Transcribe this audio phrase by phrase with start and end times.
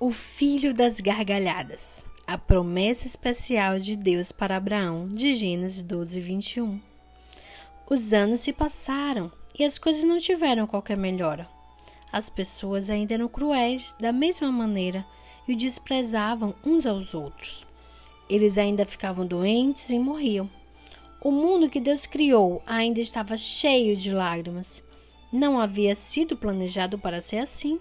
[0.00, 2.04] O filho das gargalhadas.
[2.24, 6.80] A promessa especial de Deus para Abraão, de Gênesis 12, 21.
[7.90, 9.28] Os anos se passaram
[9.58, 11.48] e as coisas não tiveram qualquer melhora.
[12.12, 15.04] As pessoas ainda eram cruéis da mesma maneira
[15.48, 17.66] e o desprezavam uns aos outros.
[18.30, 20.48] Eles ainda ficavam doentes e morriam.
[21.20, 24.80] O mundo que Deus criou ainda estava cheio de lágrimas.
[25.32, 27.80] Não havia sido planejado para ser assim.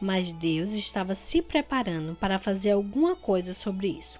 [0.00, 4.18] Mas Deus estava se preparando para fazer alguma coisa sobre isso.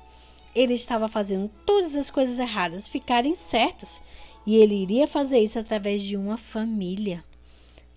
[0.55, 4.01] Ele estava fazendo todas as coisas erradas ficarem certas
[4.45, 7.25] e ele iria fazer isso através de uma família.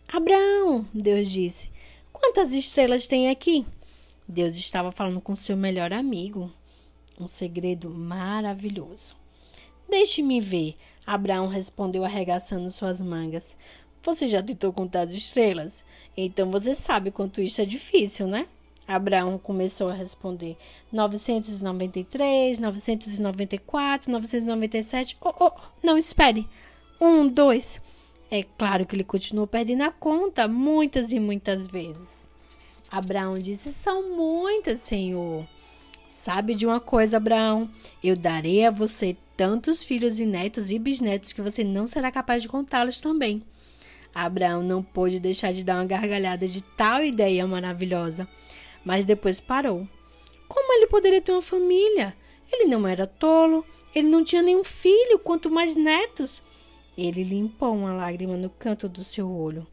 [0.07, 1.71] Abraão, Deus disse,
[2.11, 3.65] quantas estrelas tem aqui?
[4.27, 6.51] Deus estava falando com seu melhor amigo.
[7.19, 9.15] Um segredo maravilhoso.
[9.89, 10.75] Deixe-me ver,
[11.05, 13.57] Abraão respondeu arregaçando suas mangas.
[14.03, 15.83] Você já tentou contar as estrelas?
[16.17, 18.47] Então você sabe quanto isso é difícil, né?
[18.87, 20.57] Abraão começou a responder:
[20.91, 25.17] 993, 994, 997.
[25.21, 25.51] Oh, oh,
[25.83, 26.47] não, espere.
[26.99, 27.79] Um, dois.
[28.29, 32.07] É claro que ele continuou perdendo a conta muitas e muitas vezes.
[32.89, 35.45] Abraão disse: São muitas, Senhor.
[36.09, 37.69] Sabe de uma coisa, Abraão?
[38.03, 42.43] Eu darei a você tantos filhos e netos e bisnetos que você não será capaz
[42.43, 43.41] de contá-los também.
[44.13, 48.27] Abraão não pôde deixar de dar uma gargalhada de tal ideia maravilhosa,
[48.83, 49.87] mas depois parou.
[50.47, 52.15] Como ele poderia ter uma família?
[52.51, 56.41] Ele não era tolo, ele não tinha nenhum filho, quanto mais netos.
[56.97, 59.65] Ele limpou uma lágrima no canto do seu olho.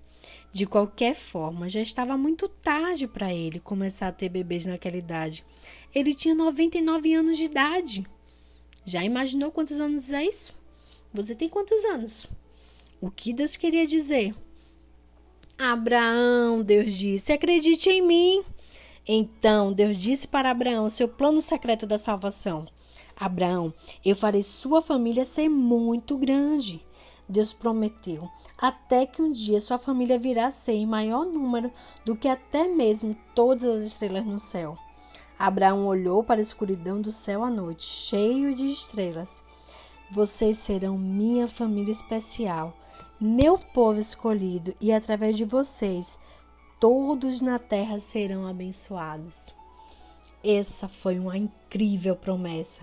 [0.53, 5.45] De qualquer forma, já estava muito tarde para ele começar a ter bebês naquela idade.
[5.95, 8.07] Ele tinha 99 anos de idade.
[8.85, 10.55] Já imaginou quantos anos é isso?
[11.13, 12.27] Você tem quantos anos?
[13.01, 14.35] O que Deus queria dizer?
[15.57, 18.43] Abraão, Deus disse, acredite em mim.
[19.07, 22.67] Então Deus disse para Abraão seu plano secreto da salvação.
[23.17, 23.73] Abraão,
[24.05, 26.85] eu farei sua família ser muito grande.
[27.29, 31.71] Deus prometeu, até que um dia sua família virá ser em maior número
[32.05, 34.77] do que até mesmo todas as estrelas no céu.
[35.39, 39.41] Abraão olhou para a escuridão do céu à noite, cheio de estrelas.
[40.11, 42.75] Vocês serão minha família especial
[43.21, 46.17] meu povo escolhido, e através de vocês
[46.79, 49.53] todos na terra serão abençoados.
[50.43, 52.83] Essa foi uma incrível promessa.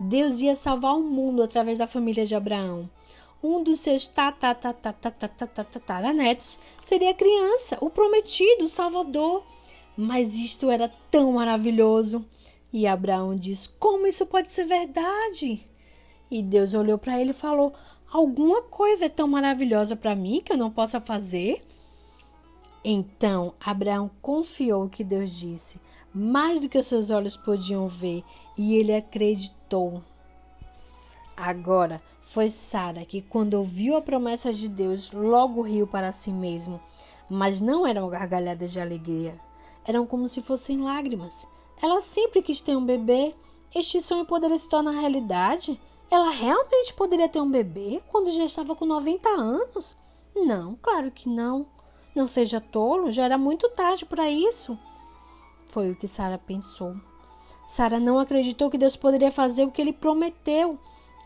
[0.00, 2.88] Deus ia salvar o mundo através da família de Abraão.
[3.42, 9.44] Um dos seus tataranetos seria a criança, o prometido, o salvador.
[9.96, 12.24] Mas isto era tão maravilhoso.
[12.72, 15.60] E Abraão diz: Como isso pode ser verdade?
[16.30, 17.72] E Deus olhou para ele e falou:
[18.14, 21.66] Alguma coisa é tão maravilhosa para mim que eu não possa fazer?
[22.84, 25.80] Então Abraão confiou o que Deus disse,
[26.14, 28.22] mais do que os seus olhos podiam ver,
[28.56, 30.00] e ele acreditou.
[31.36, 36.80] Agora foi Sara que, quando ouviu a promessa de Deus, logo riu para si mesmo.
[37.28, 39.34] Mas não eram gargalhadas de alegria,
[39.84, 41.44] eram como se fossem lágrimas.
[41.82, 43.34] Ela sempre quis ter um bebê.
[43.74, 45.80] Este sonho poderia se tornar realidade?
[46.10, 49.96] Ela realmente poderia ter um bebê quando já estava com 90 anos?
[50.34, 51.66] Não, claro que não.
[52.14, 54.78] Não seja tolo, já era muito tarde para isso.
[55.68, 56.94] Foi o que Sara pensou.
[57.66, 60.78] Sara não acreditou que Deus poderia fazer o que ele prometeu.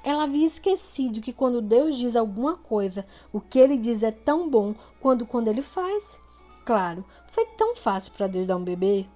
[0.02, 4.48] Ela havia esquecido que quando Deus diz alguma coisa, o que ele diz é tão
[4.48, 6.18] bom quanto quando ele faz.
[6.64, 9.06] Claro, foi tão fácil para Deus dar um bebê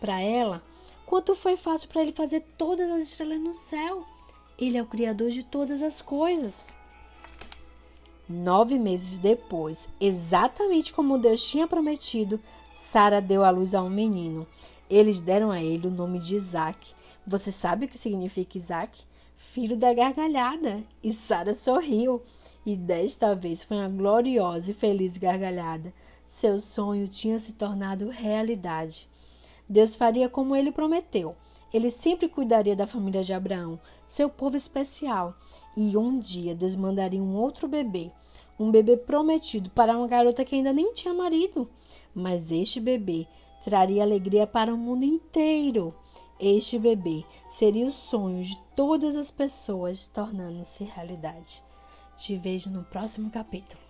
[0.00, 0.62] para ela,
[1.06, 4.04] quanto foi fácil para ele fazer todas as estrelas no céu.
[4.58, 6.72] Ele é o Criador de todas as coisas.
[8.28, 12.40] Nove meses depois, exatamente como Deus tinha prometido,
[12.74, 14.46] Sara deu à luz a um menino.
[14.88, 16.94] Eles deram a ele o nome de Isaac.
[17.26, 19.02] Você sabe o que significa Isaac?
[19.36, 20.82] Filho da gargalhada.
[21.02, 22.22] E Sara sorriu.
[22.64, 25.92] E desta vez foi uma gloriosa e feliz gargalhada.
[26.26, 29.08] Seu sonho tinha se tornado realidade.
[29.68, 31.36] Deus faria como ele prometeu.
[31.74, 35.34] Ele sempre cuidaria da família de Abraão, seu povo especial.
[35.76, 38.12] E um dia Deus mandaria um outro bebê,
[38.56, 41.68] um bebê prometido para uma garota que ainda nem tinha marido.
[42.14, 43.26] Mas este bebê
[43.64, 45.92] traria alegria para o mundo inteiro.
[46.38, 51.60] Este bebê seria o sonho de todas as pessoas, tornando-se realidade.
[52.16, 53.83] Te vejo no próximo capítulo.